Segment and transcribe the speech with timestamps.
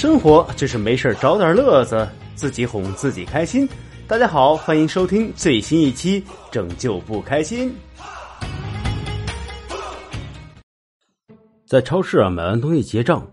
[0.00, 3.68] 生活就是没事找点乐子，自己哄自己开心。
[4.08, 7.70] 大家好，欢迎收听最新一期《拯救不开心》。
[11.66, 13.30] 在超市啊，买完东西结账，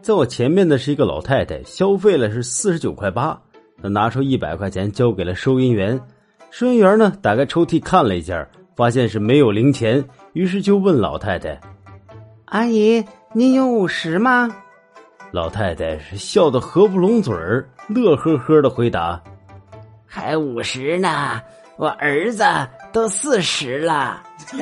[0.00, 3.36] 在我前面的是一个老太太，消费了是四十九块八，
[3.82, 6.00] 她拿出一百块钱交给了收银员。
[6.52, 10.04] 收银员呢，打开抽屉看了一下，发现是没有零钱，
[10.34, 11.60] 于是就问老太太
[12.46, 14.54] ：“阿姨，您有五十吗？”
[15.36, 19.20] 老太太是笑得合不拢嘴儿，乐呵呵的回答
[20.08, 21.38] ：“还五十呢，
[21.76, 22.42] 我儿子
[22.90, 24.22] 都四十了。”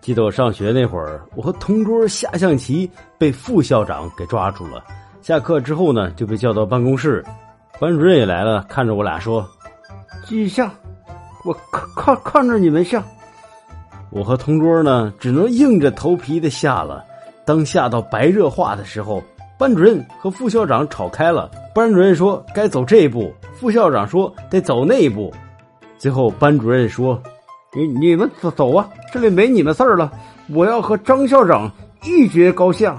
[0.00, 2.88] 记得我上学那会儿，我和同桌下象棋
[3.18, 4.84] 被副校长给抓住了。
[5.20, 7.24] 下课之后呢，就被叫到办公室。
[7.80, 9.44] 班主任也来了，看着我俩说
[10.24, 10.70] ：“继续下，
[11.44, 13.02] 我看看看着你们下。”
[14.10, 17.04] 我和同桌呢，只能硬着头皮的下了。
[17.48, 19.22] 当下到白热化的时候，
[19.58, 21.50] 班主任和副校长吵开了。
[21.74, 25.32] 班主任说该走这一步，副校长说得走那一步。
[25.96, 27.18] 最后班主任说
[27.74, 30.12] ：“你你们走走啊，这里没你们事儿了。
[30.48, 31.72] 我要和张校长
[32.04, 32.94] 一决高下。”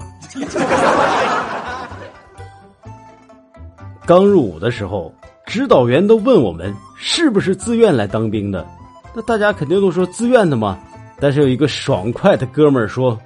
[4.04, 5.14] 刚入伍的时候，
[5.46, 8.66] 指导员都问我们是不是自愿来当兵的，
[9.14, 10.76] 那大家肯定都说自愿的嘛。
[11.20, 13.16] 但是有一个爽快的哥们儿说：“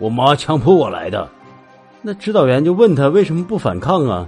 [0.00, 1.28] 我妈强迫我来的。”
[2.02, 4.26] 那指导员就问他为什么不反抗啊？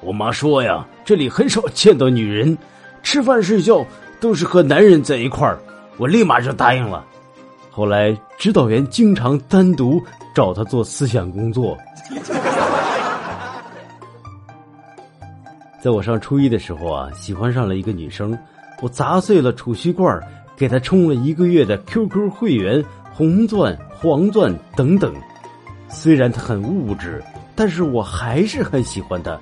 [0.00, 2.58] 我妈说呀，这里很少见到女人，
[3.02, 3.84] 吃饭睡觉
[4.20, 5.58] 都是和男人在一块儿。
[5.96, 7.04] 我立马就答应了。
[7.70, 10.02] 后来指导员经常单独
[10.34, 11.78] 找他做思想工作。
[15.80, 18.36] 在我上初一的时候啊，喜欢上了一个女生，
[18.80, 20.20] 我砸碎了储蓄罐，
[20.56, 25.14] 给她充了一个月的 QQ 会员，红钻、黄钻等等。
[25.88, 27.22] 虽然他很物质，
[27.54, 29.38] 但是我还是很喜欢他。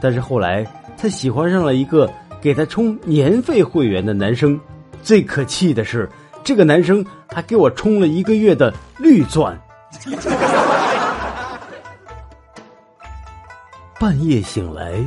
[0.00, 4.58] 但是后来，他喜欢上了一个给他充年费会员的男生。
[5.02, 6.08] 最可气的是，
[6.42, 9.58] 这个男生还给我充了一个月的绿钻。
[14.00, 15.04] 半夜醒来。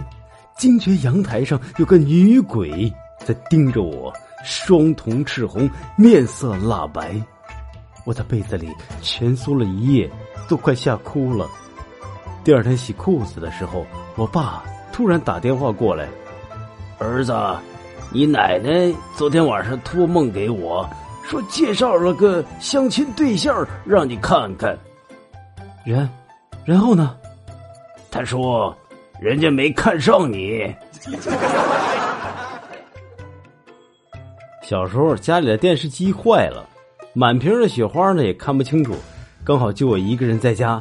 [0.57, 2.91] 惊觉阳台上有个女鬼
[3.23, 4.11] 在盯着我，
[4.43, 7.21] 双瞳赤红，面色蜡白。
[8.07, 10.09] 我在被子里蜷缩了一夜，
[10.47, 11.45] 都快吓哭了。
[12.41, 13.85] 第二天洗裤子的时候，
[14.15, 14.63] 我爸
[14.93, 16.07] 突然打电话过来
[16.99, 17.33] ：“儿子，
[18.13, 20.89] 你奶奶昨天晚上托梦给我，
[21.25, 24.77] 说介绍了个相亲对象让你看看。”
[25.85, 26.09] 然，
[26.63, 27.13] 然后呢？
[28.09, 28.73] 他说。
[29.19, 30.71] 人家没看上你。
[34.61, 36.63] 小时候家里的电视机坏了，
[37.17, 38.93] 满屏的雪花呢也看不清楚，
[39.43, 40.79] 刚好就我一个人在家。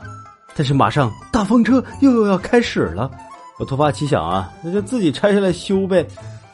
[0.54, 3.10] 但是马上大风车又又要开始了，
[3.58, 6.06] 我突发奇想啊，那就自己拆下来修呗。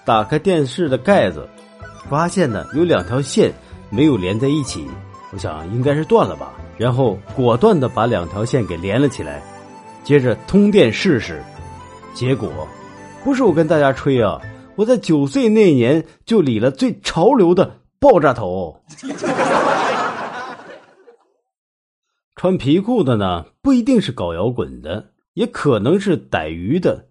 [0.04, 1.48] 打开电视的盖子，
[2.08, 3.52] 发现呢有两条线
[3.90, 4.86] 没有连在一起，
[5.32, 6.52] 我想应该是断了吧。
[6.78, 9.42] 然后果断的把两条线给连了起来，
[10.04, 11.42] 接着通电试试。
[12.14, 12.48] 结果，
[13.24, 14.40] 不是我跟大家吹啊！
[14.76, 18.82] 我在九岁那年就理了最潮流的爆炸头。
[22.34, 27.04] 穿皮裤的呢，不一定是搞摇滚的，也可能是逮鱼的；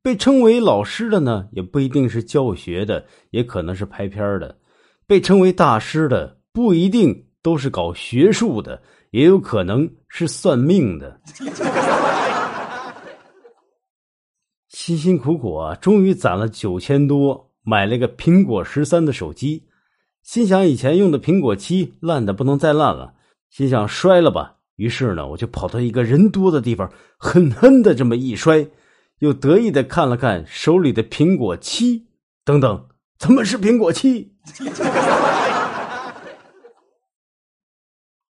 [0.00, 4.54] 被称为老师的呢，也不一定是教学的，也可能是拍片的；
[5.08, 8.80] 被称为大师的，不一定都是搞学术的，
[9.10, 11.20] 也有可能是算命的。
[14.68, 19.66] 辛辛苦苦啊，终于攒了九千多，买了个苹果十三的手机。
[20.22, 23.14] 心想以前用的苹果七烂的不能再烂了，
[23.50, 24.56] 心想摔了吧。
[24.76, 28.68] 于是呢，我就跑到一个人多的地方，狠狠的这么一摔，
[29.18, 32.06] 又得意的看了看手里的苹果七，
[32.44, 32.86] 等等，
[33.18, 34.32] 怎么是苹果七？